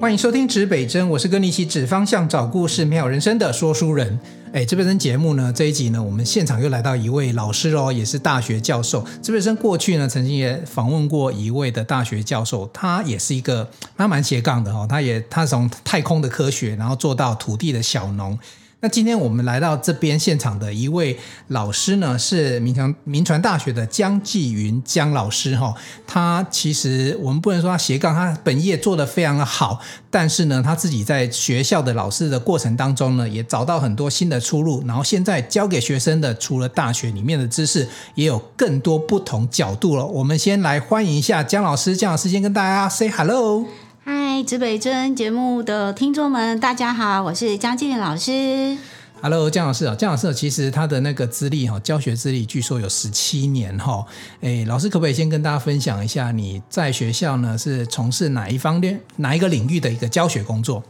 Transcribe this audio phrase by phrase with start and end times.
[0.00, 4.18] 欢迎收听指北针，我是跟你一起指方向、找故事、妙人生的说书人。
[4.50, 9.04] 哎，指北针节目呢，这一集呢，我们现场又来到一位老师哦，也是大学教授。
[9.22, 18.38] 指北针过去呢，曾经也访问过一位的大学教授，他也是一个他蛮斜杠的哦，他也他从太空的科学，然后做到土地的小农。
[18.82, 21.18] 那今天我们来到这边现场的一位
[21.48, 25.74] 老师呢，是铭传铭传大学的江继云江老师哈。
[26.06, 29.78] 他其实我们不能说他斜杠，他本业做得非常的好，
[30.10, 34.82] 但是呢，他自己在学校的老师的过程当中呢，也找到很多新的出路。
[34.86, 40.06] 然后现在教给学生的，除了大学里面的知识，也有更多不同角度了。
[40.06, 43.66] 我们先来欢迎一下江老师，江老师先跟大家 say hello。
[44.12, 48.76] 嗨，指北针节目的听众们，大家好，我是江继云老师。
[49.22, 54.04] Hello，江老师啊，江老师其实他的那个资历哈，教学资历据说有十七年哈。
[54.40, 60.82] 诶，老师可不可以先跟大家分享一下你在学校呢是从事哪一方面、哪一个领域的一个教学工作？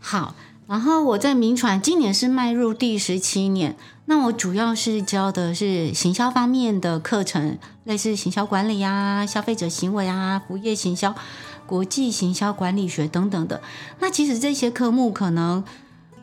[0.00, 0.34] 好，
[0.66, 11.14] 然后我在民传今年是迈入第十七年，那我主要是教的是行销方面的课程，类似行销管理啊、消费者行为啊、服务业行销。
[11.72, 13.62] 国际行销管理学等等的，
[13.98, 15.64] 那其实这些科目可能，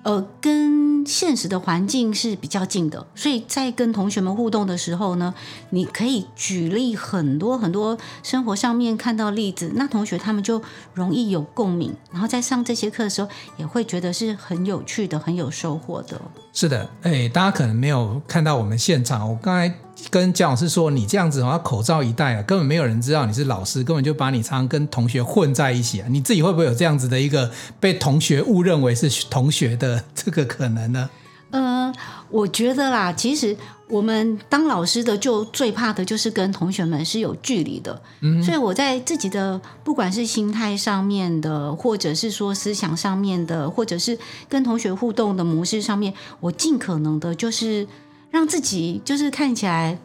[0.04, 5.34] 呃，跟现实的环境是比较近的，所以在跟同学们互动的时候呢，
[5.72, 10.62] 你可以举例很多很多生活上面看到例子，那同学他们就
[10.94, 13.28] 容易有共鸣，然后在上这些课的时候，
[13.58, 16.22] 也会觉得是很有趣的，很有收获的。
[16.54, 19.74] 是的，哎，大家可能没有看到我们现场，我刚才
[20.10, 26.08] 跟姜老师说，你这样子好像口罩一戴啊，根本没有人知道你是老师，根本就把你常常跟同学混在一起啊。
[26.10, 31.10] 你自己会不会有这样子的一个被同学误认为是同学的这个可能呢？
[31.52, 31.92] 呃，
[32.30, 38.00] 我觉得啦，其实我们当老师的就最怕的就是跟同学们是有距离的。
[38.22, 44.16] 嗯，所以我在自己的不管是心态上面的，或者是说思想上面的，或者是
[44.48, 47.88] 跟同学互动的模式上面，我尽可能的就是
[48.32, 49.98] 让自己就是看起来，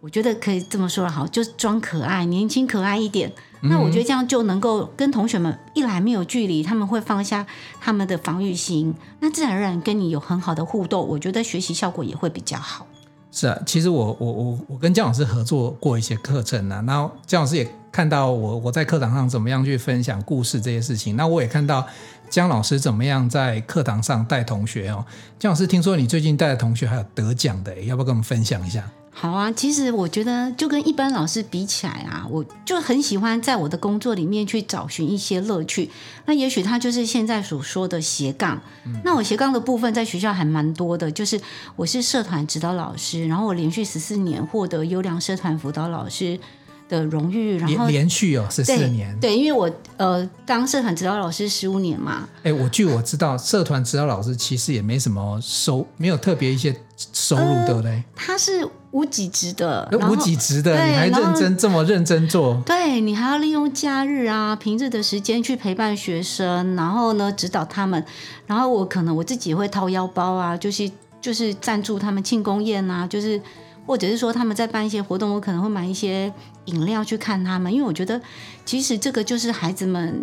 [0.00, 3.32] 我觉得可以这么说了，好，就是装可爱，年轻可爱一点。
[3.60, 7.44] 那我觉得这样就能够跟同学们一来没有距离，他们会放下
[7.80, 12.86] 他们的防御心，那自然而然跟你有很好的互动，我觉得学习效果也会比较好。
[13.32, 21.84] 是啊，其实我我我我跟姜老师合作过一些课程啊，然后江老师也看到我我在课堂上怎么样去分享故事这些事情，那我也看到
[22.30, 25.04] 江老师怎么样在课堂上带同学哦。
[25.38, 28.84] 江老师听说你最近带的同学还有得奖的，要不要跟我们分享一下？
[29.10, 35.90] 好啊，其实我觉得就跟一般老师比起来啊，我就很喜欢在我的工作里面去找寻一些乐趣。
[36.26, 38.60] 那也许他就是现在所说的斜杠。
[38.84, 38.94] 嗯。
[39.04, 41.40] 那我斜杠的部分在学校还蛮多的，就是
[41.74, 46.38] 我是社团指导老师，然后我连续十四年获得优良社团辅导老师
[46.88, 49.30] 的荣誉，然后连，连续哦十四年对。
[49.30, 52.28] 对，因为我呃当社团指导老师十五年嘛。
[52.42, 56.74] 哎，我据我知道，社团指导老师其实也没什么收，没有特别一些
[57.12, 58.02] 收入，呃、对不对？
[58.16, 62.60] 他是无给职的，无给职的，你还认真这么认真做？
[62.64, 68.02] 对，你还要利用假日啊、平日的时间去陪伴学生，然后呢指导他们，
[68.46, 70.90] 然后我可能我自己也会掏腰包啊，就是
[71.20, 73.40] 就是赞助他们庆功宴啊，就是。
[73.88, 76.30] 或者是说他们在办一些活动，我可能会买一些
[76.66, 78.20] 饮料去看他们，因为我觉得
[78.66, 80.22] 其实这个就是孩子们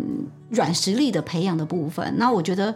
[0.50, 2.14] 软实力的培养的部分。
[2.16, 2.72] 那我觉得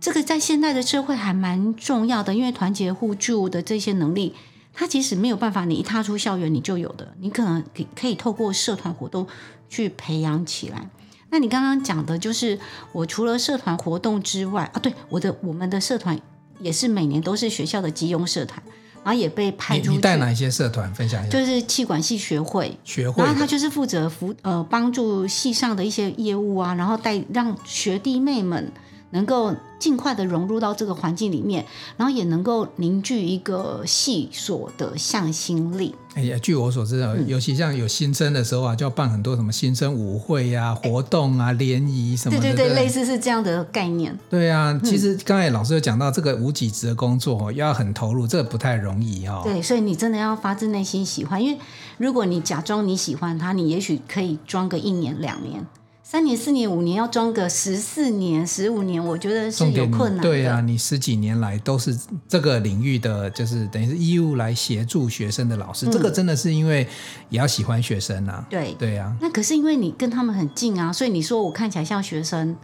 [0.00, 4.34] 这个在现代的社会还蛮重要的，因为团结互助的这些能力，
[4.72, 7.62] 它其实没有办法你一踏出校园你就有的，你可能
[7.94, 9.26] 可以透过社团活动
[9.68, 10.88] 去培养起来。
[11.28, 12.58] 那你刚刚讲的就是
[12.92, 16.18] 我除了社团活动之外啊，对，我的我们的社团
[16.60, 18.62] 也是每年都是学校的集优社团。
[19.04, 19.90] 然后也被派出去。
[19.90, 21.38] 你带哪一些社团分享一下？
[21.38, 28.72] 就是气管系学会，学会，然后他就是负责服呃帮助系上的一些业务啊，然后带让学弟妹们
[29.14, 29.54] 能够。
[29.76, 31.62] 尽快的融入到这个环境里面，
[31.98, 35.94] 然后也能够凝聚一个系所的向心力。
[36.14, 42.40] 哎呀，据我所知啊，尤其像有新生的时候啊，就要办很多什么新生舞会呀、啊、活动啊、联谊什么的。
[42.40, 44.18] 对对对，对，类似是这样的概念。
[44.30, 49.42] 对啊，其实刚才老师有讲到这个无给职的工作要很投入，这个不太容易哈。
[49.44, 51.58] 对，所以你真的要发自内心喜欢，因为
[51.98, 55.66] 如果你假装你喜欢它，你也许可以装个一年两年。
[56.14, 60.22] 三年、四年、五年，要装个十四年、十五年，我觉得是有困难的。
[60.22, 61.92] 对啊，你十几年来都是
[62.28, 66.86] 这个领域的，就是等于是义务来协助学生的老师，嗯、这个真的是因为
[67.30, 68.46] 也要喜欢学生啊。
[68.48, 72.56] 对对啊，那可是因为你跟他们很近啊，所以你说我看起来像学生。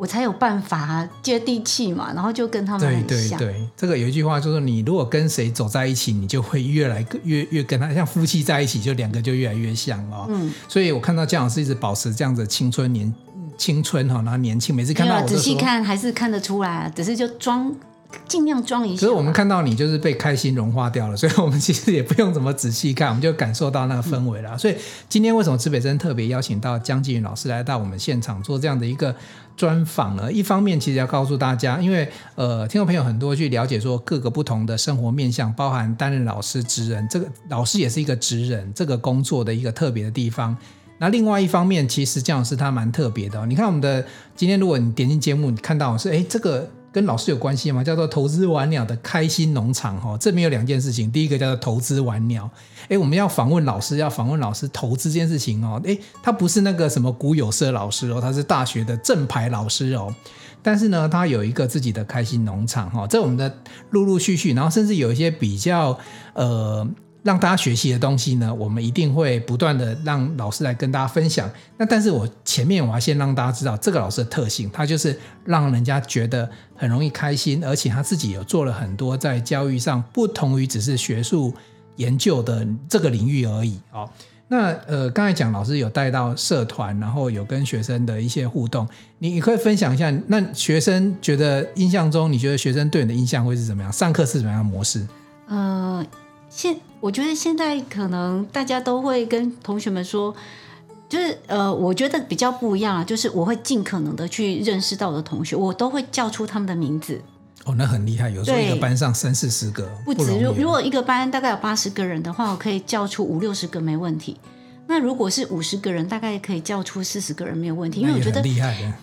[0.00, 3.38] 我才有办法接地气嘛，然后就跟他们很像。
[3.38, 10.24] 对对对，这个有一句话就是说，你如果跟谁走在一起，你就会越来越越跟他像夫妻在一起，就两个就越来越像哦。
[10.30, 13.14] 嗯，所以我看到姜老师一直保持这样子青春年
[13.58, 17.70] 青春哈，然后年轻，每次看到我仔细看还是看得出来，只是就装。
[18.26, 19.00] 尽量装一下。
[19.00, 24.50] 可是我们看到你就是被开心融化掉了，所以我们其实也不用怎么仔细看，我们就感受到那个氛围了。
[24.52, 24.76] 嗯、所以
[25.08, 29.14] 今天为什么池北真特别邀请到江继云老师来到我们现场做这样的一个
[29.56, 30.30] 专访呢？
[30.32, 40.56] 一方面其实要告诉大家，因为呃，听众朋友很多去了解说各个不同的生活面向，包含担任老师职人，这个老师也是一个职人，这个工作的一个特别的地方。
[40.98, 43.46] 那另外一方面，其实姜老师他蛮特别的、哦。
[43.46, 44.04] 你看我们的
[44.34, 46.70] 今天，如果你点进节目，你看到是哎这个。
[46.92, 47.84] 跟老师有关系吗？
[47.84, 51.10] 叫做投资玩鸟的开心农场哈，这边有两件事情。
[51.10, 52.50] 第一个叫做投资玩鸟，
[52.88, 60.14] 诶，我们要访问老师，要访问老师投资这件事情哦，诶，他不是那个什么股有色老师哦，他是大学的正牌老师哦，
[60.62, 63.54] 但是呢，他有一个自己的开心农场哈，在我们的
[63.90, 65.98] 陆陆续续，然后甚至有一些比较
[66.34, 66.86] 呃。
[67.22, 71.50] 让大家学习的东西呢，我们一定会不断的让老师来跟大家分享。
[71.76, 81.52] 那但是我前面我要先让大家知道这个老师的特性，他就是让人家觉得很容易开心，而且他自己有做了很多在教育上不同于只是学术
[81.96, 83.78] 研究的这个领域而已。
[83.92, 84.08] 哦，
[84.48, 88.88] 那呃，刚才讲老师有带到社团，然后有跟学生的一些互动，
[89.18, 93.92] 你你可以分享一下，那学生觉得印象中，你觉得学生对你的印象会是怎么样？
[93.92, 95.06] 上课是怎么样的模式？
[95.48, 96.02] 呃。
[96.52, 100.34] 现我觉得现在可能大家都会跟同学们说，
[101.08, 107.20] 就是呃，我觉得比较不一样啊，就是我会尽可能的去认识到我的同学，我都会叫出他们的名字。
[107.64, 110.38] 哦，那很厉害，有时候一个班上三四十个，不止。
[110.38, 114.36] 如如果一个班大概有八十个人的话，我可以叫出五六十个没问题。
[114.90, 118.42] 那如果是五十个人，大概可以叫出四十个人没有问题，因为我觉得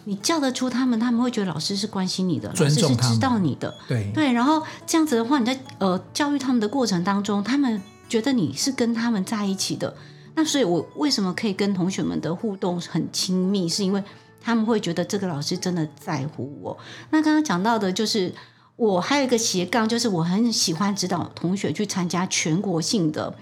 [0.03, 4.33] 你叫得出他们，他们会觉得老师是关心你的，老师是知道你的，对对。
[4.33, 9.95] 然后这样子的话，你在呃教育他们的过程当中，他们觉得你是跟他们在一起的。
[10.35, 14.03] 那所以，我为什么可以跟同学们的互动很亲密，是因为
[14.41, 16.77] 他们会觉得这个老师真的在乎我。
[17.11, 18.35] 那刚刚讲到的就是
[18.75, 23.33] 我还有一个斜杠，就是我很喜欢指导同学去参加全国性的。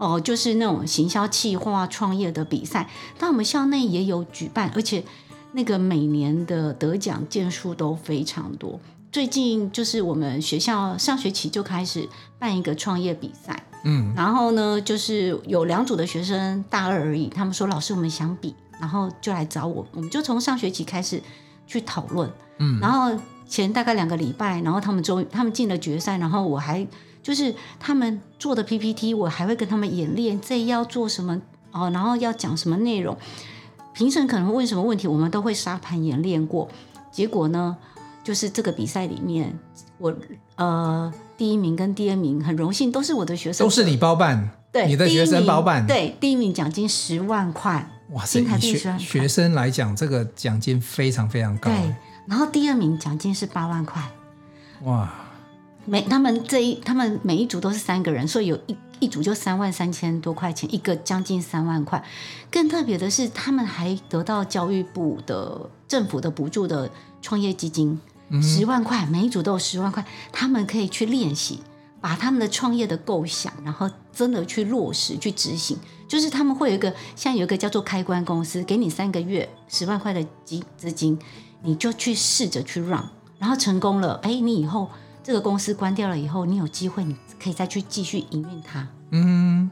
[0.00, 2.88] 哦，就是那种行销企划创业的比赛，
[3.18, 5.04] 但我们校内也有举办，而且
[5.52, 8.80] 那个每年的得奖件数都非常多。
[9.12, 12.08] 最近就是我们学校上学期就开始
[12.38, 21.22] 办一个创业比赛，嗯，然后呢，就是有两组的学生，大二而已，他们说老师我们想比，然后就来找我，我们就从上学期开始
[21.66, 23.14] 去讨论，嗯，然后
[23.46, 26.86] 前大概两个礼拜，然后他们终于他们进了决赛，然后我还。
[27.22, 31.40] 就是他们做的 PPT，我还会跟他们演练，这要做什么
[31.70, 33.16] 哦，然后要讲什么内容，
[33.92, 36.68] 评审可能会问什么问题，我们都会沙盘演练过。
[37.12, 37.76] 结果呢，
[38.24, 39.58] 就是这个比赛里面，
[39.98, 40.14] 我
[40.56, 51.94] 呃第一名跟第二名很荣幸都是我的学生，都是你包办，对，你的学生包办，对，第一名奖金十万块，哇塞，学学生来讲，这个奖金非常非常高，对，
[52.26, 54.02] 然后第二名奖金是八万块，
[54.84, 55.12] 哇。
[55.86, 62.04] 每他们这一他们每一组都是三个人，所以有一一组就三万三千多块钱，一个将近三万块。
[62.50, 66.90] 更特别的是，他们还得到教育部的政府的补助的
[67.22, 67.98] 创业基金，
[68.42, 71.60] 十万块，每一组都有十万块，他们可以去练习，
[72.00, 75.78] 把他们的创业的构想，然后真的去落实去执行。
[76.06, 81.18] 就是他们会有一个像有一个叫做开关公司，给你三个月十万块的资资金，
[81.62, 83.02] 你就去试着去 run，
[83.38, 84.88] 然后成功了，哎，你以后。
[85.30, 88.84] 这个公司关掉了以后，你有机会，你可以再去继续营运它。
[89.12, 89.70] 嗯，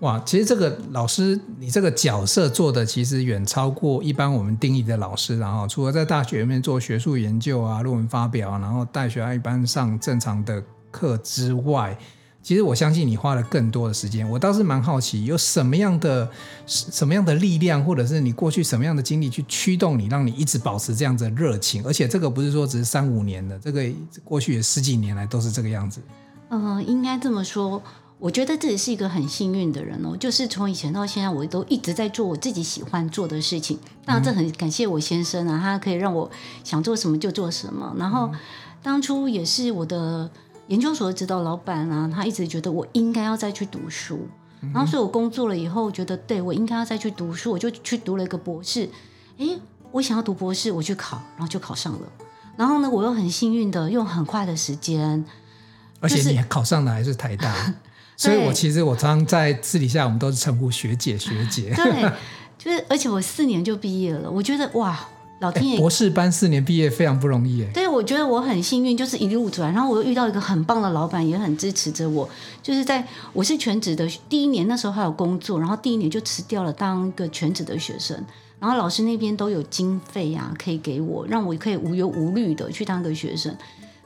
[0.00, 5.38] 哇，其实这个老师，你这个角色做的其实远超过一般我们定义的老师。
[5.38, 11.96] 然后，除了在大学里面做学术研究啊、论文发表，然后带学生一般上正常的课之外。
[12.42, 16.28] 其实我相信你花了更多的时间，我倒是蛮好奇，有什么样的
[16.66, 21.84] 什么样的力量，或者是你过去什么样的经历去驱动你，让你一直保持这样子的热情？
[21.86, 23.88] 而且这个不是说只是三五年的，这个
[24.24, 26.00] 过去也十几年来都是这个样子。
[26.48, 27.80] 嗯、呃，应该这么说，
[28.18, 33.78] 我觉得自己是一个很幸运的人哦，就是从以前到现在，我都一直在做我自己喜欢做的事情。
[34.04, 36.28] 当然，这很感谢我先生啊，他可以让我
[36.64, 37.94] 想做什么就做什么。
[37.96, 38.32] 然后
[38.82, 40.28] 当初也是我的。
[40.68, 44.28] 研究所的指导老板啊，他一直觉得我应该要再去读书，
[44.72, 48.88] 然后所以我工作了以后，觉得对我应该要再去读书，我就去读了一个博士。
[49.38, 49.58] 诶，
[49.90, 52.00] 我想要读博士，我去考，然后就考上了。
[52.56, 55.24] 然后呢，我又很幸运的用很快的时间，
[56.00, 57.54] 而且你考上的还是台大，
[58.16, 61.72] 所以我其实我常常在私底下我们都是称呼学姐学姐。
[61.74, 62.12] 对，
[62.56, 64.98] 就是而且我四年就毕业了，我觉得哇。
[65.42, 67.70] 老天爷，博士班四年毕业非常不容易哎。
[67.74, 72.28] 对，我觉得我很幸运，就是一路走来，然后我又遇到一个很棒的老板，也很支持着我。
[72.62, 78.16] 就是在我是全职的第一年，那时候还有工作，然后第一年就辞掉了当一个全职的学生，
[78.60, 83.52] 然后老师那边都有经费啊，可以给我，让我可以无忧无虑的去当个学生。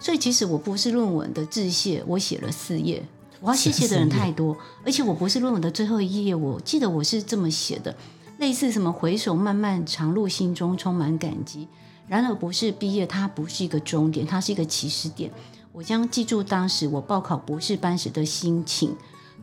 [0.00, 3.02] 所以其实我博士论文的致谢，我写了四页。
[3.40, 7.94] 我要谢谢的人太多，而且我博士论文的最后一页，我记得我是这么写的，
[8.38, 11.66] 类似什么回首漫漫长路，心中充满感激。
[12.06, 15.30] 然而博士毕业，它不是一个终点，它是一个起始点。
[15.72, 18.94] 我将记住当时我报考博士班时的心情，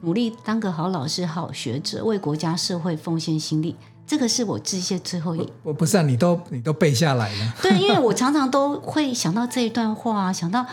[0.02, 3.76] 努力当个好老师、好学者，为国家社会奉献心力。
[4.06, 5.48] 这个是我致谢最后一。
[5.64, 7.54] 我不是啊，你都你都背下来了。
[7.62, 10.66] 对，因为我常常都会想到这一段话，想到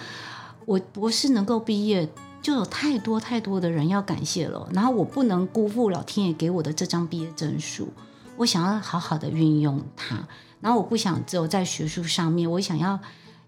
[0.67, 2.09] 我博士能够毕业。
[2.43, 7.87] 就有太多太多的人要感谢了，然后我不能辜负老天爷给我的这张毕业证书，
[8.41, 10.17] 我想要好好的运用它，
[10.63, 12.99] 然后我不想只有在学术上面，我想要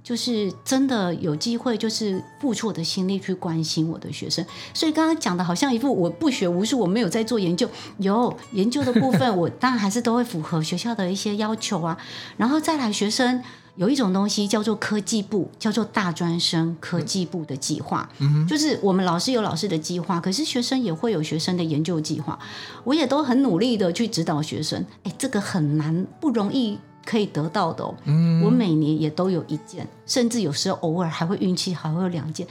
[0.02, 4.44] 就是真的有机会，就是付出我的心力去关心我的学生。
[4.74, 11.96] 所以刚刚讲的好像一副我不学无术，我没有在做研究，有研究的部分， 我当然还是都会符合学校的一些要求啊，
[12.36, 13.42] 然后再来学生。
[13.76, 22.38] 有一种东西叫做科技部，叫做大专生科技部的计划，嗯，就是我们老师有老师的计划，可是学生也会有学生的研究计划，
[22.84, 32.46] 我也都很努力的去指导学生，哎，这个很难，不容易可以得到的哦，嗯，我每年也都有一件，甚至有时候偶尔还会运气还会有两件，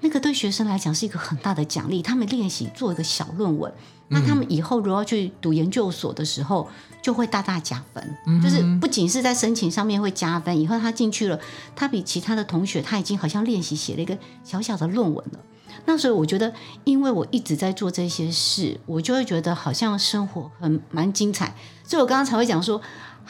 [0.00, 3.72] 那个对学生来讲是一个很大的奖励，他们练习做一个小论文。
[4.10, 6.66] 那他们以后如果要去读研究所的时候，
[7.02, 8.16] 就会大大加分。
[8.26, 11.38] 嗯、就是不仅是在申请上面会加分，以后他进去了，
[11.76, 15.40] 他比其他的同学他已经好像练习写了一个小小的论文了。
[15.84, 16.52] 那所以我觉得，
[16.84, 21.54] 因为我一直在做这些事，我就会觉得好像生活很蛮精彩。
[21.84, 22.80] 所以我刚刚才会讲说，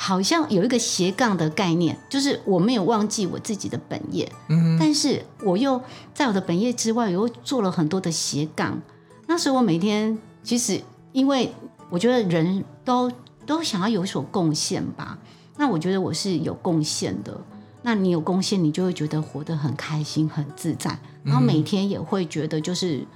[0.01, 5.83] 好像有一个斜杠的概念，就是我没有忘记我自己的本业，嗯，但是我又
[6.15, 8.81] 在我的本业之外，我又做了很多的斜杠。
[9.27, 10.17] 那时候我每天。
[10.41, 10.81] 其实，
[11.13, 11.53] 因为
[11.91, 13.13] 我觉得人都
[13.45, 15.19] 都想要有所贡献吧。
[15.59, 17.39] 那我觉得我是有贡献的。
[17.83, 23.07] 那你有贡献，你就会觉得活得很开心、很自在，然后每天也会觉得就是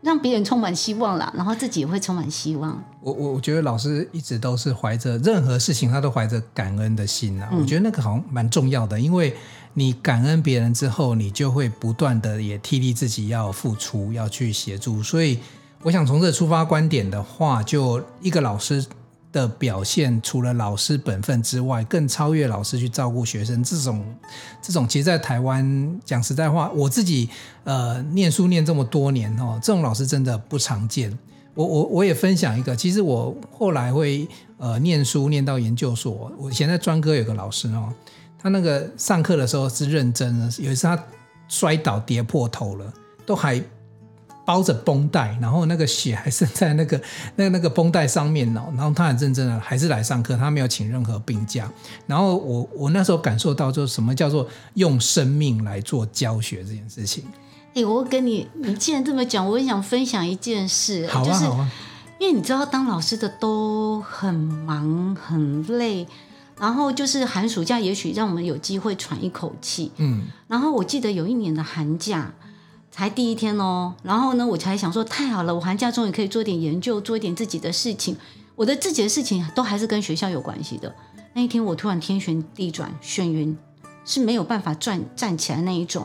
[0.00, 2.82] 让别人充满希望啦，然后自己也会充满希望。
[3.00, 7.48] 我我我觉得老师一直都是怀着任何事情，他都怀着感恩的心啊。
[7.52, 9.36] 我觉得那个好像蛮重要的，因为
[9.74, 15.38] 你感恩别人之后，你就会不断的也替力自己要付出，要去协助，所以。
[15.84, 18.84] 我想从这出发观点的话，就一个老师
[19.30, 23.62] 的表现，除了老师本分之外，更超越老师去照顾学生。
[23.62, 24.04] 这种
[24.62, 27.28] 这种，其实，在台湾讲实在话，我自己
[27.64, 31.16] 呃念书念这么多年哦，这种老师真的不常见。
[31.54, 37.92] 我我我也分享一个，其实我后来会呃念书念到研究所，我以前在专科有个老师哦，
[38.38, 41.04] 他那个上课的时候是认真的，有一次他
[41.48, 42.92] 摔倒跌破头了，
[43.26, 43.62] 都还。
[44.48, 46.98] 包着绷带，然后那个血还是在那个
[47.36, 48.62] 那 那个绷带上面哦。
[48.74, 51.70] 然后他很认真的，还是来上课，他没有请任何病假。
[52.06, 57.24] 然后我我那时候感受到，就是什么叫做用生命来做教学这件事情。
[57.74, 61.06] 哎，我跟你，你既然这么讲，我也想分享一件事。
[61.08, 61.70] 好啊，好啊。
[62.18, 66.08] 因为你知道，当老师的都很忙很累，
[66.58, 69.92] 然后就是寒暑假，也许让我们有机会喘一口气。
[69.98, 70.24] 嗯。
[70.46, 72.32] 然后我记得有一年的寒假。
[72.98, 78.16] 才第一天哦，然后呢，我才想说太好了，我寒假终于可以做点研究，做一点自己的事情。
[78.56, 80.92] 我的自己的事情都还是跟学校有关系的。
[81.32, 83.56] 那一天我突然天旋地转，眩晕，
[84.04, 86.04] 是没有办法转站起来那一种。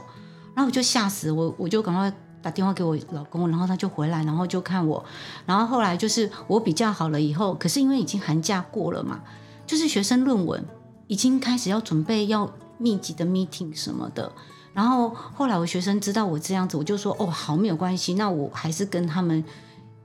[0.53, 5.03] 然后我就吓死我，我就赶快打电话给我老公，然后他就回来，然后就看我。
[5.47, 9.19] 然后后来就是我比较好了以后，可是因为已经寒假过了嘛，
[9.65, 10.63] 就是学生论文
[11.07, 14.31] 已经开始要准备要密集的 meeting 什么的。
[14.73, 19.43] 然后后来我学生知道我这样子，我就说哦，好，没有关系，那我还是跟他们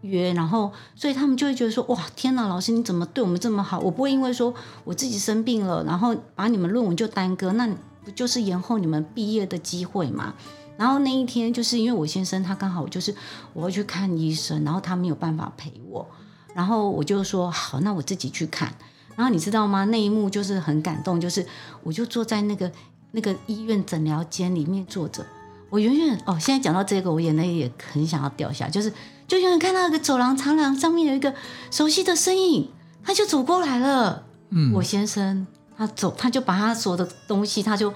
[0.02, 3.78] 约，然后所以他们就会觉得说哇，天哪，老师你怎么对我们这么好？
[3.80, 7.66] 我不会因为说我自己生病了，然后把你们论文就耽搁，那
[8.04, 10.34] 不就是延后你们毕业的机会吗？
[10.76, 13.14] 然后那一天就是因为我先生他刚好就是
[13.54, 16.06] 我要去看医生，然后他没有办法陪我，
[16.54, 18.74] 然后我就说好，那我自己去看。
[19.16, 19.86] 然后你知道吗？
[19.86, 21.44] 那一幕就是很感动，就是
[21.82, 22.70] 我就坐在那个。
[23.12, 25.24] 那个医院诊疗间里面坐着，
[25.70, 28.92] 我远远哦，现在讲到这个，我眼泪也很想要掉下，就是
[29.26, 31.34] 就远远看到一个走廊长廊上面有一个
[31.70, 32.70] 熟悉的身影，
[33.02, 34.24] 他就走过来了。
[34.50, 35.46] 嗯，我先生
[35.76, 37.92] 他走，他就把他所有的东西他就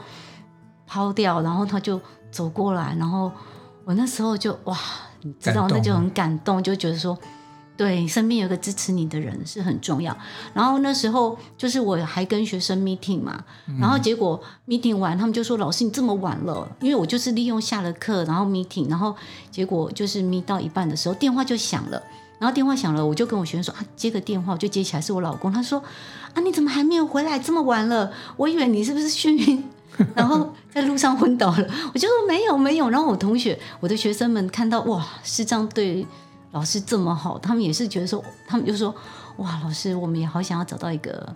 [0.87, 2.01] 抛掉，然后他就
[2.31, 3.33] 走过来，然后
[3.85, 4.77] 我那时候就哇，
[5.23, 7.19] 你知道那就很感动，就觉得说
[7.75, 10.17] 对，身边有个支持你的人是很重要。
[10.53, 13.43] 然后那时候就是我还跟学生 meeting 嘛，
[13.81, 19.17] 然后结果 meeting 完，他们就说：“老师，你这么晚了。”因为我就是利用下了课，然后 meeting，然后
[19.51, 22.01] 结果就是 meet 到一半的时候，电话就响了。
[22.39, 25.51] 然后电话响了，我就跟我学生说：“啊，接个电话。”我就接起来，是我老公。
[25.51, 25.83] 他说
[26.35, 27.39] ：“啊，你怎么还没有回来？
[27.39, 29.65] 这么晚了，我以为你是不是眩晕，
[30.15, 36.07] 然后在路上昏倒了。”我就说：“没有，没有。”然后我同学、我的学生们看到哇，是这样对。
[36.53, 38.95] 老师这么好，他们也是觉得说，他们就说，
[39.39, 41.35] 哇，老师，我们也好想要找到一个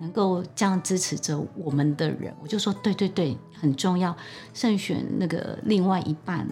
[0.00, 2.34] 能够这样支持着我们的人。
[2.42, 4.14] 我就说，对对对，很重要，
[4.52, 6.46] 慎选那个另外一半。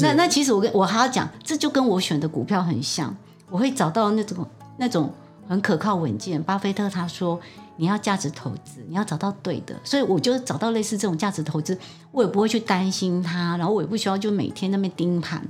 [0.00, 3.14] 那那其实我跟我还要讲，这就跟我选的股票很像，
[3.50, 5.12] 我会找到那种那种
[5.48, 6.42] 很可靠稳健。
[6.42, 7.40] 巴菲特他说，
[7.76, 11.78] 你要价值投资，你要找到对的，所以我就找到类似这种价值投资，
[12.12, 15.42] 我也不会去担心它，然后我也不需要就每天那边盯盘。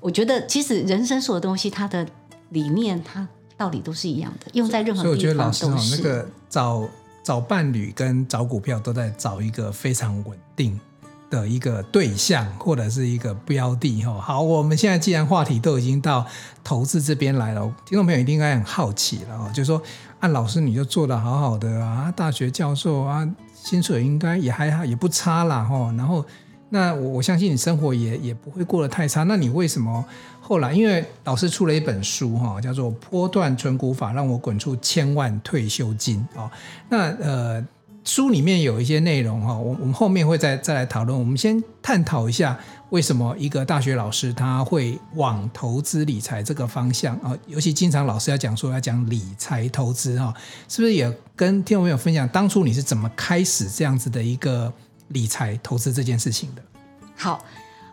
[0.00, 2.06] 我觉得其实人生所有东西，它的
[2.50, 3.26] 理念，它
[3.56, 5.16] 道理都是一样的，用在任何地方都是。
[5.16, 6.88] 所以我觉得老师哦，那个找
[7.24, 10.78] 找伴侣跟找股票都在找一个非常稳定
[11.28, 14.20] 的一个对象或者是一个标的哈。
[14.20, 16.24] 好，我们现在既然话题都已经到
[16.62, 19.82] 投资这边来了，听众朋友一定应该很好奇了哦，就是说
[20.20, 26.24] 啊老师你就做的好好的啊，大学教授啊，薪水应该也还好，也不差啦哈，然后。
[26.70, 29.22] 那我我相信你生活也也不会过得太差。
[29.22, 30.04] 那你为什么
[30.40, 30.72] 后来？
[30.72, 36.50] 因为老师出了一本书哈，叫做《波段存股法》，让我滚出千万退休金啊。
[36.90, 37.66] 那呃，
[38.04, 41.18] 书里面有一些内容哈，我我们后面会再再来讨论。
[41.18, 42.58] 我们先探讨一下
[42.90, 47.36] 为什么一个大学老师他会往投资理财这个方向啊？
[47.46, 50.34] 尤其经常老师要讲说要讲理财投资哈，
[50.68, 54.70] 是不是也跟听众朋友分享当初你是怎么开始这样子的一个？
[55.08, 56.62] 理财投资这件事情的，
[57.16, 57.44] 好，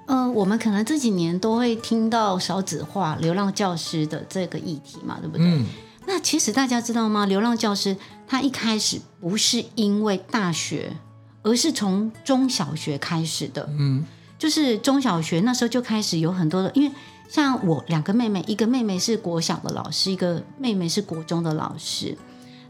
[0.08, 5.46] 嗯、呃，我们可能这几年都会听到少子化、流浪教师的这个议题嘛，对不对？
[5.46, 5.66] 嗯。
[6.08, 7.26] 那其实大家知道吗？
[7.26, 7.96] 流浪教师
[8.28, 10.96] 他一开始不是因为大学，
[11.42, 13.68] 而是从中小学开始的。
[13.78, 14.06] 嗯。
[14.38, 16.92] 就是中小学那时候就开始有很多的，因为
[17.30, 22.16] 像我两个妹妹，一个妹妹是国小的老师，一个妹妹是国中的老师。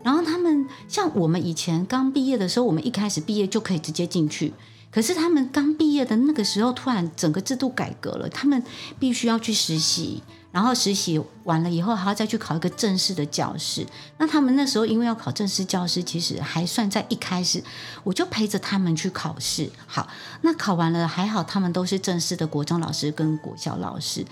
[0.06, 4.54] 然后他们像我们以前刚毕业的时候，我们一开始毕业就可以直接进去。
[4.92, 8.64] 可是他们刚毕业的那个时候，突然整个制度改革了，他们
[9.00, 13.86] 必须要去实习，然后实习完了以后还要再去考一个正式的教师。
[14.20, 17.62] 那他们那时候因为要考正式教师，其实还算在一开始，
[18.04, 19.70] 我就陪着他们去考试。
[19.88, 20.08] 好，
[20.44, 24.24] 那考完了还好，他们都是正式的国中老师跟国小老师。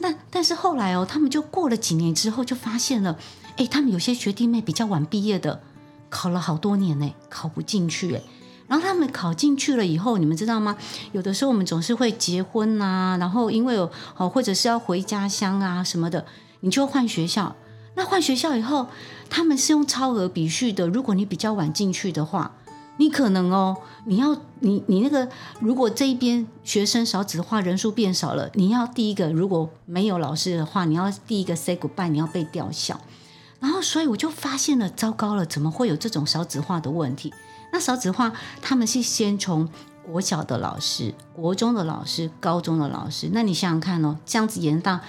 [0.00, 3.16] 那但是后来哦，他们就过了几年之后，就发现了。
[3.58, 5.60] 哎，他们有些学弟妹比较晚毕业的，
[6.08, 8.22] 考了好多年呢，考不进去哎。
[8.68, 10.76] 然后他们考进去了以后，你们知道吗？
[11.10, 16.24] 有的时候我们总是会结婚啊，然后因为有哦，或者是要回家乡啊什么的，
[16.60, 17.56] 你就换学校。
[17.96, 18.86] 那换学校以后，
[19.28, 20.86] 他们是用超额比序的。
[20.86, 22.54] 如果你比较晚进去的话，
[22.98, 33.00] 你可能哦，你要你你那个，如果这一边学生少子化，人数变少了，你要第一个如果没有老师的话，你要第一个 say goodbye，你要被调校。
[33.60, 37.32] 然后，所以我就发现了，糟糕了，怎么会有这种少子化的问题？
[37.72, 39.68] 那少子化，他们是先从
[40.06, 43.28] 国小的老师、国中的老师、高中的老师。
[43.32, 45.00] 那你想想看哦，这样子延到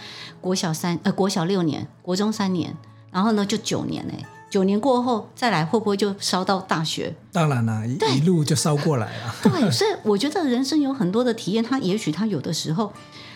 [0.42, 2.76] 国小三呃国小六年，国中三年，
[3.12, 7.16] 然后呢就九年哎，九年过后再来，会不会就烧到大学？
[7.32, 9.36] 当然了，一一路就烧过来了。
[9.44, 12.92] 对，所以我觉得人生有很多的体验，他也许他有的时候，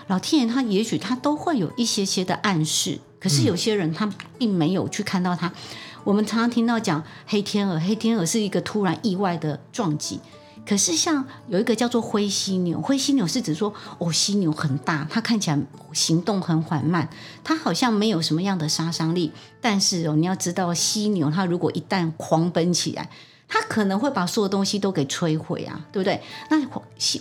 [0.08, 2.99] 老天爷他也许他都会有一些些的暗示。
[3.23, 5.47] 可是有些人他并没有去看到它。
[5.47, 5.53] 嗯、
[6.03, 10.19] 我们常常听到讲黑天鹅，黑天鹅是一个突然意外的撞击。
[10.65, 15.57] 可是像有一个叫做灰犀牛，灰犀牛是指说哦，犀牛很大，它看起来
[15.93, 17.09] 行动很缓慢，
[17.45, 19.31] 它好像没有什么样的杀伤力。
[19.62, 23.09] 但是哦，你要知道，犀牛它如果一旦狂奔起来，
[23.47, 26.21] 它可能会把所有东西都给摧毁啊，对不对？
[26.49, 26.65] 那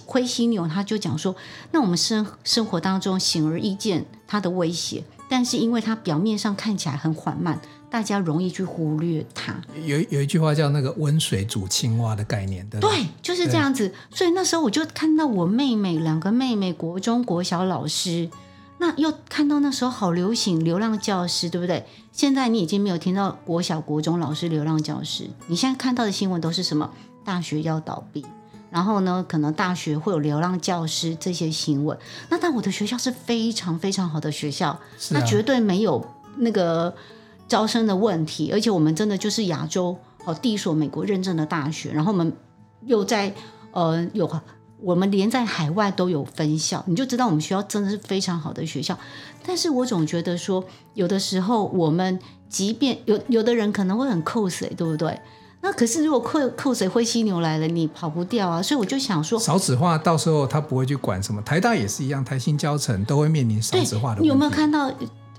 [0.07, 1.35] 灰犀牛他就讲说，
[1.73, 5.03] 那我们生生活当中显而易见它的威胁。
[5.33, 9.59] 但是因为它表面上看起来很缓慢，大家容易去忽略它。
[9.83, 12.79] 有有一句话叫那个温水煮青蛙的概念，对？
[12.79, 13.95] 对，就是这样子。
[14.11, 18.29] 所以那时候我就看到我妹妹两个妹妹，国中国小老师，
[18.77, 21.87] 那又看到那时候好流行流浪教师，对不对？
[22.13, 26.91] 现在你已经没有听到国小国中老师流浪教师，你现在看到的新闻都是什么？
[27.25, 28.23] 大学要倒闭。
[28.73, 31.95] 然后呢，可能大学会有流浪教师这些行为。
[32.31, 34.81] 那但我的学校是非常非常好的学校，
[35.11, 36.03] 那、啊、绝对没有
[36.39, 36.95] 那个
[37.47, 38.51] 招生的问题。
[38.51, 41.93] 而且我们真的就是亚洲哦第一所美国认证的大学。
[41.93, 42.33] 然后我们
[42.87, 43.35] 又在
[43.73, 44.27] 呃有
[44.81, 48.99] 我们连在海外都有分校，你就知道我们学校真的是非常好的学校。
[49.45, 55.21] 但是我总觉得说，有的时候我们即便有有的人可能会很扣谁，对不对？
[55.63, 58.61] 那可是如果扣扣谁灰犀牛来了，你跑不掉啊。
[58.61, 64.23] 所以我就想说，少子化到时候他不会去管什么，台大也是一样，台新交成都会面临少子化的问题。
[64.23, 64.91] 你有没有看到？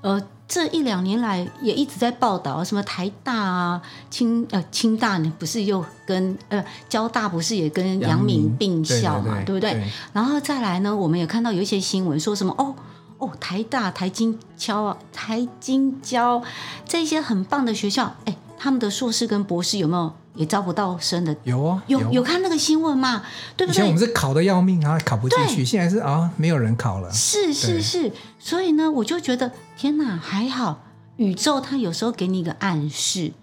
[0.01, 9.91] 呃，这一两年来也一直在报道什么台大啊、清呃清大呢，不是又跟呃交大不是也跟阳明并校嘛，对，对，对，对不对，对？
[10.11, 12.75] 然后再来呢，我们也看到有一些新闻说什么哦
[13.19, 16.43] 哦台大、台金交啊、台金交
[16.85, 20.13] 这些很棒的学校，哎，他们的硕士跟博士有没有？
[20.35, 23.21] 也招不到生的，有啊，有有，有看那个新闻吗？
[23.57, 23.75] 对不对？
[23.75, 27.11] 以前我们是考的要命啊，考不进去，现在是啊，没有人考了。
[27.11, 30.81] 是是是，所以呢，我就觉得天哪，还好
[31.17, 33.33] 宇宙它有时候给你一个暗示，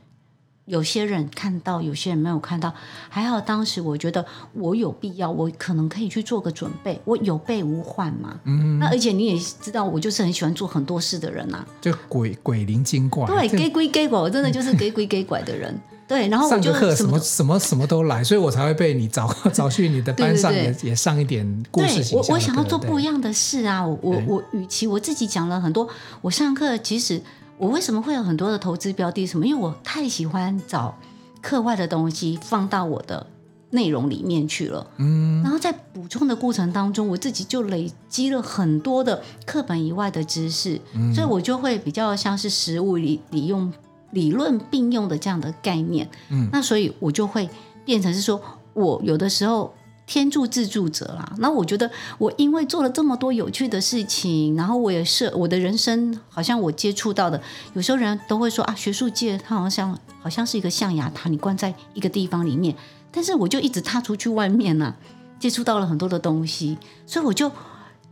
[0.70, 2.72] 有些人看到，有些人没有看到。
[3.08, 8.38] 还好当时我觉得我有必要，我可能可以去做个准备，我有备无患嘛。
[8.44, 15.78] 嗯，那而且你也知道，我就是很喜欢做很多事的人呐、啊，就鬼鬼灵精怪，对，给鬼给拐，我真的就是给鬼给拐的人。
[16.06, 22.18] 对，然后我就什么什么什么都来，所以我才会被你找 找去你的班上也，也上一点故事型。
[22.18, 23.86] 我我想要做不一样的事啊！
[23.86, 25.88] 我我我，与其我自己讲了很多，
[26.20, 27.22] 我上课其实
[27.60, 29.26] 我为什么会有很多的投资标的？
[29.26, 29.46] 什么？
[29.46, 30.96] 因为我太喜欢找
[31.42, 33.26] 课外的东西放到我的
[33.68, 34.86] 内容里面去了。
[34.96, 43.70] 嗯，然后在补充的过程当中，我自己就累积了很多的课本以外的知识，嗯，所以我就会比较像是实物理理用。
[44.12, 47.48] 理论并用的这样的概念，嗯，那所以我就会
[47.84, 48.40] 变成是说，
[48.74, 49.72] 我有的时候
[50.10, 51.32] 天助自助者啦。
[51.38, 57.40] 那我觉得我因为做了这么多有趣的事情，然后我也是我的人生，好像我接触到的，
[57.74, 62.74] 有时候人都会说啊，学术界它好像好像是一个象牙塔，你关在一个地方里面，
[63.12, 64.96] 但是我就一直踏出去外面呢、
[65.38, 67.52] 接触到了很多的东西，所以我就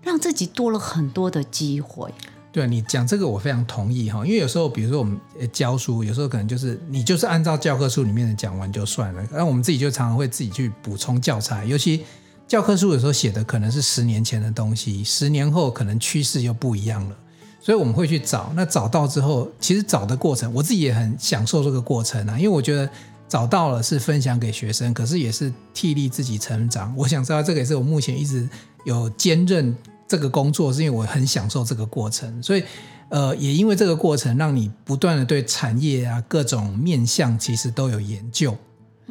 [0.01, 2.15] 让自己多了很多的机会。
[2.59, 5.16] 对，你讲这个我非常同意哈，因为有时候比如说我们
[5.53, 12.05] 教书，有时候可能就是你就是按照教科书里面的讲完就算了，那我们自己就常常会自己去补充教材，尤其
[12.49, 17.16] 教科书有时候写的可能是十年前的东西，十年后可能趋势又不一样了，
[17.61, 18.53] 所以我们会去找。
[18.57, 22.90] 那找到之后，其实找的过程我自己也很享受这个过程啊，因为我觉得
[23.29, 26.92] 找到了是分享给学生，可是也是替力自己成长。
[26.97, 28.49] 我想知道这个也是我目前一直
[28.85, 29.77] 有兼任。
[30.09, 32.64] 这个工作是因为我很享受这个过程，所以，
[33.11, 38.57] 呃，也因为这个过程，让你不断的对产业啊各种面向其实都有研究。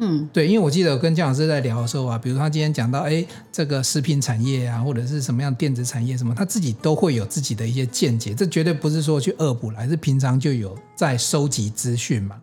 [0.00, 12.36] 嗯，对，因为我记得我跟姜老师在聊的时候啊，比如他今天讲到，哎，这个食品产业啊，或者是什么样电子产业什么，他自己都会有自己的一些见解，这绝对不是说去恶补来，是平常就有在收集资讯嘛。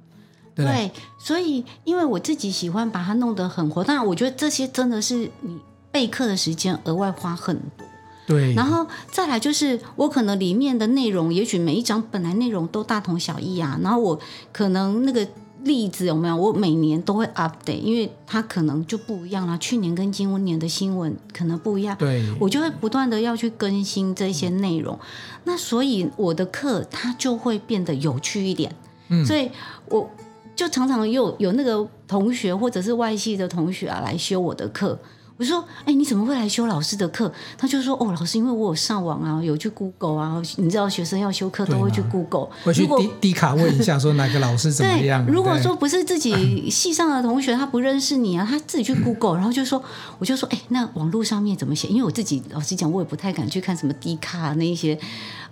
[0.54, 5.58] 对，对，所以因为我自己喜欢把它弄得很活，当然我觉得这些真的是你
[5.92, 7.85] 备课的时间额外花很多。
[8.28, 14.20] 对，然后再来就是我可能里面的内容，也许每一章本来内容都大同小异啊，然后我
[14.52, 15.28] 可能那个
[15.64, 24.98] 例子有没有，我每年都会 update，因为它可能就不一样了，去年跟今年的新闻可能不一样，对，我就会不断的要去更新这些内容，
[25.44, 28.76] 那所以我的课它就会变得有趣一点，
[29.10, 29.52] 嗯，所以
[29.90, 30.10] 我
[30.56, 35.00] 就常常有有那个同学或者是外系的同学啊来修我的课。
[35.38, 40.42] 我说：“哎，你怎么会来修老师的课？”他就说：“哦，老师，因为我有上网啊，有去 Google 啊。
[40.56, 45.26] 你知道，学生要修课都会去 Google，会去 D D 卡问一下，说哪个老师怎么样。
[45.28, 49.84] 如果说不是自己 系上的同学，他不认识你啊，他自己去 Google，然后就说，
[50.20, 51.90] 我就说，哎，那网络上面怎么写？
[51.90, 54.98] 因为我自己老实讲，我也不太敢去看什么低卡那一些，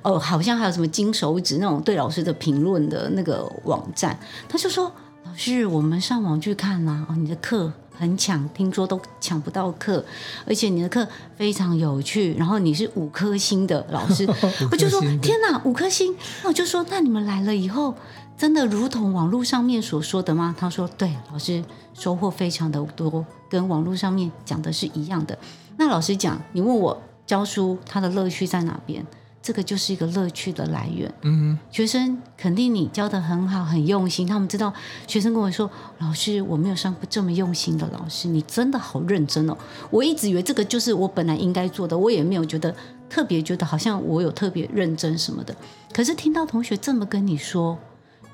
[0.01, 4.17] 哦，好像还有什么金手指那种对老师的评论的那个网站。
[4.47, 4.89] 他就说，
[5.25, 10.03] 老师，我们上网去看呐，哦，你的课。”很抢，听说都抢不到课，
[10.45, 14.27] 而且你的课非常有趣，然后你是五颗星的老师，
[14.71, 16.15] 我就说天哪，五颗星！
[16.41, 17.93] 那我就说，那你们来了以后，
[18.37, 20.55] 真的如同网络上面所说的吗？
[20.57, 25.37] 他说对，老师收获非常的多，跟网络上面讲的是一样的。
[25.77, 29.05] 那老师讲，你问我教书他的乐趣在哪边？
[29.43, 31.13] 这个就是一个乐趣的来源。
[31.21, 34.25] 嗯，学生肯定你教的很好，很用心。
[34.25, 34.73] 他们知道，
[35.05, 39.57] 学生跟我说：“老师，我没有上过这么用心的老师，你真的好认真哦。”
[39.91, 42.73] 我一直以为这个就是我本来应该做的，我也没有觉得
[43.09, 45.53] 特别觉得好像我有特别认真什么的。
[45.91, 47.77] 可是听到同学这么跟你说，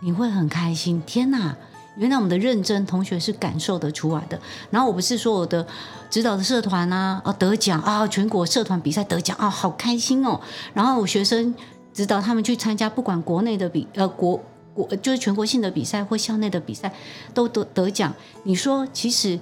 [0.01, 1.01] 你会很开心。
[1.07, 1.57] 天哪！
[1.97, 4.39] 原来我们的认真，同学是感受得出来的。
[4.69, 5.65] 然后我不是说我的
[6.09, 10.39] 指导的社团啊，哦得奖啊，全国社团比赛得奖啊，好开心哦。
[10.73, 11.53] 然后我学生
[11.93, 14.41] 指导他们去参加，不管国内的比呃国
[14.73, 16.93] 国就是全国性的比赛或校内的比赛，
[17.33, 18.13] 都得得奖。
[18.43, 19.37] 你说其实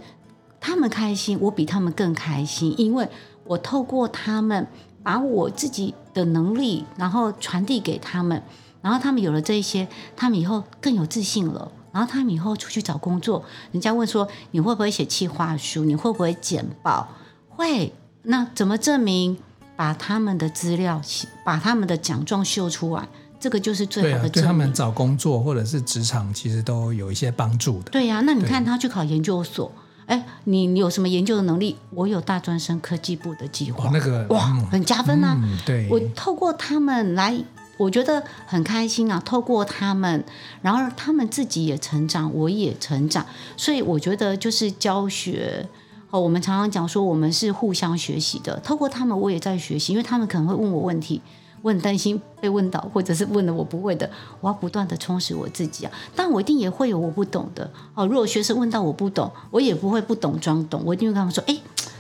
[0.60, 3.08] 他们开心，我比他们更开心，因为
[3.44, 4.66] 我透过他们
[5.04, 8.42] 把我自己的能力，然后传递给他们，
[8.82, 11.72] 然后他们有了这一些，他们以后更有自信了。
[11.98, 15.84] 然后他们以后出去找工作，人家问说，你会不会写企划书？
[15.84, 17.08] 你会不会简报？
[17.50, 17.92] 会。
[18.22, 19.36] 那怎么证明？
[19.76, 21.02] 把他们的资料，
[21.44, 23.08] 把他们的奖状秀出来，
[23.40, 24.32] 这个就是最好的证明。
[24.32, 27.90] 对啊，对他们找工作或者是职场，其实都有一些帮助的。
[27.90, 29.72] 对呀、啊，那你看他去考研究所，
[30.06, 31.76] 哎，你你有什么研究的能力？
[31.90, 35.36] 我有大专生科技部的计划，哦、那个哇，嗯、很加分啊。
[35.42, 37.44] 嗯、对，我透过他们来，
[37.78, 39.22] 我觉得很开心啊。
[39.24, 40.24] 透过他们，
[40.62, 45.68] 然后他们自己也成长，我也成长，所以我觉得就是教学。
[46.10, 48.58] 哦，我们常常讲说，我们是互相学习的。
[48.62, 51.22] 透过他们，我也在学习，因为他们可能会问我问题，
[51.62, 54.10] 我很担心被问到，或者是问了我不会的，
[54.40, 55.92] 我要不断的充实我自己啊。
[56.16, 57.70] 但我一定也会有我不懂的。
[57.94, 61.60] 哦，如果学生问到我不懂，我也不会不懂装懂，我一定会跟他们说，哎，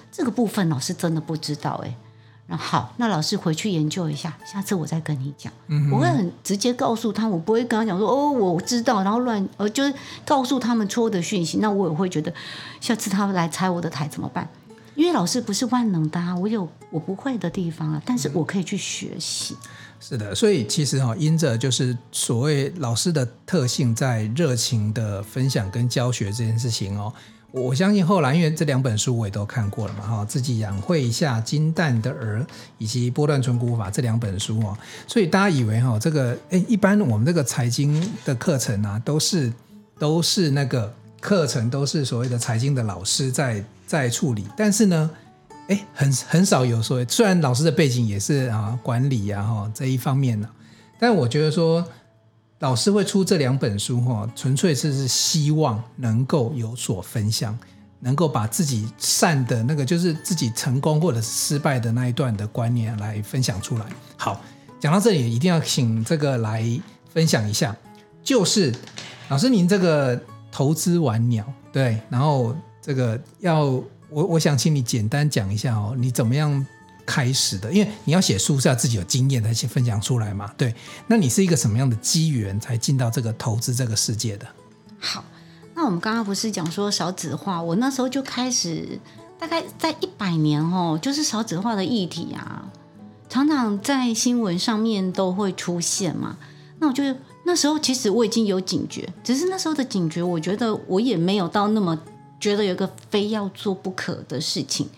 [0.10, 1.94] 这个部分老师真的不知道，哎。
[2.56, 5.52] 好，那老师回去研究一下，下次我再跟你讲。
[5.68, 9.94] 嗯、我会很直接告诉他，我不会跟他讲说哦，我知道，然后乱呃，就是
[10.26, 11.58] 告诉他们错误的讯息。
[11.58, 12.34] 那我也会觉得，
[12.80, 14.48] 下次他们来拆我的台怎么办？
[14.96, 19.56] 因为老师不是万能的啊，我有我不会的地方啊，但是我可以去学习。
[20.00, 27.14] 是的，所以其实哈，因着就是所谓老师的特性，在热情的分享跟教学这件事情哦。
[27.52, 32.46] 我相信后来，因为这两本书我也都看过了嘛，哈，自己养会下金蛋的儿，
[32.78, 39.52] 以及波段存股法这两本书哦，所以大家以为哈，这个诶，一般我们这个财经的课程啊，都是
[39.98, 45.10] 都是那个课程都是所谓的财经的老师在在处理，但是呢，
[45.70, 50.50] 诶，很很少有所谓，虽然老师的背景也是啊管理啊哈这一方面呢，
[51.00, 51.84] 但我觉得说。
[52.60, 57.58] 老师会出这两本书，哈，纯粹是是希望能够有所分享，
[58.00, 63.86] 能够把自己善的那个，就是自己成功或者失败的那一段的观念来分享出来。
[64.18, 64.42] 好，
[64.80, 66.64] 讲到这里，一定要请这个来
[67.14, 67.76] 分享一下，
[68.24, 68.74] 就是
[69.30, 70.20] 老师您这个
[70.52, 76.66] 投资晚鸟，对，然后这个要我我想请你简单讲一下哦，你怎么样？
[77.08, 80.54] 开始的，因为你要写书是要自己有经验才去分享出来嘛。
[80.58, 80.76] 对，
[81.08, 84.46] 那你是一个什么样的机缘才进到这个投资这个世界的？
[85.00, 85.24] 好，
[85.74, 89.00] 那我们刚刚不是讲说少子化，我那时候就开始，
[89.40, 92.70] 大概在一百年哦，就是少子化的议题啊，
[93.30, 96.38] 常常在新闻上面都会出现嘛。
[96.80, 97.04] 那我就
[97.46, 101.98] 那时候其实我已经有警觉，只是那时候的警觉，我觉得我也没有到那么
[102.38, 104.90] 觉得有个非要做不可的事情，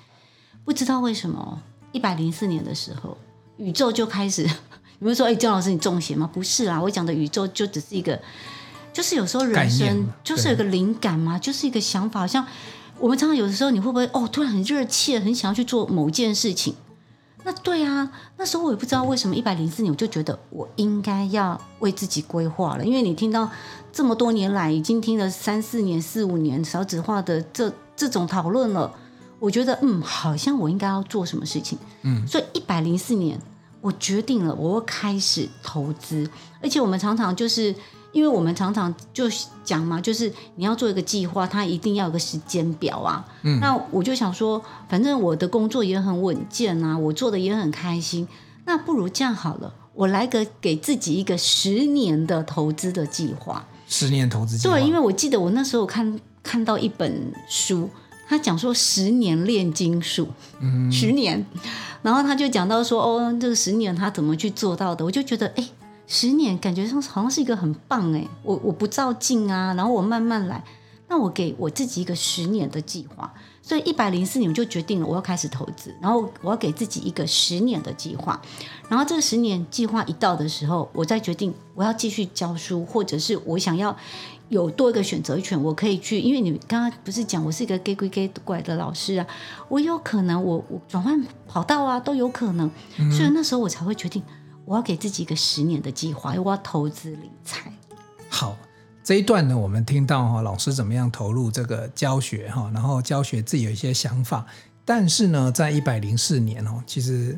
[0.66, 1.62] 不知道为什么。
[1.92, 3.18] 一百零四年的时候，
[3.58, 4.44] 宇宙就开始。
[5.02, 8.20] 你们说：“哎，姜老师，你中邪吗？”不是啊，我讲的宇宙就只是一个，
[8.92, 12.28] 就是有时候人生就是有个灵感嘛，就是一个想法。
[12.28, 12.46] 像
[13.00, 16.76] 我们常常有的时候，你会不会哦，突然很热切，很想要去做某件事情？
[17.46, 22.84] 那对啊，那时候我也不知道为什么一百零四年，我就觉得我应该要为自己规划了。
[22.84, 23.50] 因为你听到
[23.94, 28.94] 这么多年来，已经听了三四年、四五年少子化的这这种讨论了。
[29.40, 33.40] 我觉得嗯，好像我应该要做什么事情，嗯，所以一百零四年，
[33.80, 36.30] 我决定了，我会开始投资，
[36.62, 37.74] 而且我们常常就是，
[38.12, 39.26] 因为我们常常就
[39.64, 48.28] 讲嘛，就是你要做一个计划，它一定要有个时间表啊，嗯，那我就想说，反正我的工作也很稳健啊，我做的也很开心，
[48.66, 57.90] 那不如这样好了，我来个给自己一个十年的投资的计划，十年投资计划，对，因为我记得我那时候看看到一本书。
[58.30, 60.28] 他讲说十年炼金术，
[60.60, 61.44] 嗯，十年，
[62.04, 65.04] 然后他就讲到说，哦，这个十年他怎么去做到的？
[65.04, 65.68] 我就觉得，哎，
[66.06, 70.64] 十年感觉上好像是一个很棒哎，我我不照镜啊，然后我慢慢来，
[71.08, 78.40] 那我给我自己一个十年的计划，所以一百零四年我就决定了我要开始投资，然后我要给自己一个十年的计划，
[78.90, 83.98] 然后这个十年计划一到的时候，我再决定我要继续教书，或者是我想要。
[84.50, 89.26] 有多一个选择权，我可以去，因为你刚刚不是讲我是一个 gay 归 gay 怪的老师啊，
[89.68, 94.24] 我有可能我我转换跑道啊都有可能，嗯、所以那时候我才会决定
[94.66, 97.72] 我要给自己一个十年的计划，我要投资理财。
[98.28, 98.58] 好，
[99.04, 104.46] 这一段呢，我们听到哈老师怎么样投入这个教学哈，然后教学自己有一些想法，
[104.84, 107.38] 但是呢，在一百零四年哦，其实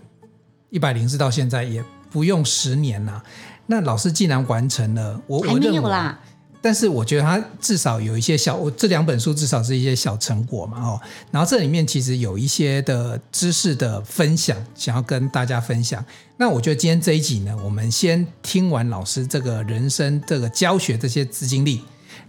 [0.69, 3.21] 一百零四到现在也不用十年呐，
[3.65, 6.17] 那老师既然完成了，我还没有啦。
[6.61, 16.05] 但是我觉得他至少有一些小，我这两本书至少是一些小成果嘛，哦，然后这里面其实有一些的知识的分享，想要跟大家分享。
[16.37, 21.81] 那我觉得今天这一集呢，我们先听完老师这个人生这个教学这些资经历，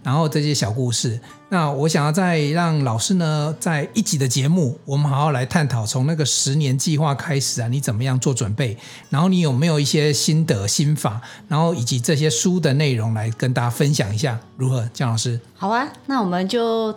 [0.03, 1.19] 然后这些小故事。
[1.49, 8.77] 那我想要再让老师呢，在一集的节目，我们好好来探讨从那个十年计划开始啊，你怎么样做准备？
[9.09, 11.21] 然后你有没有一些心得心法？
[11.47, 14.87] 然后以及这些书的内容来跟大家分享一下，如何？
[14.93, 16.93] 江老师，好啊，那我们就。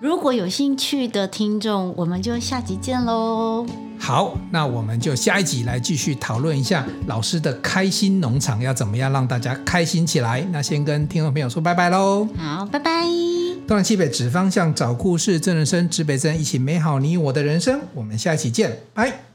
[0.00, 3.66] 如果有兴趣的听众，我们就下集见喽。
[3.98, 10.40] 好，那我们就下一集来继续讨论一下老师的开心农场要怎么样让大家开心起来。
[10.52, 12.28] 那先跟听众朋友说拜拜喽。
[12.36, 13.02] 好，拜拜。
[13.66, 17.80] 东南西北指方向，找故事，真人生，指北针，一起美好你我的人生。
[17.92, 19.27] 我们下一期见，拜。